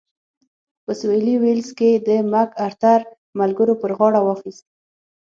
په 0.83 0.91
سوېلي 0.99 1.35
ویلز 1.41 1.69
کې 1.77 1.89
د 2.07 2.09
مک 2.31 2.49
ارتر 2.67 2.99
ملګرو 3.39 3.73
پر 3.81 3.91
غاړه 3.97 4.19
واخیست. 4.23 4.65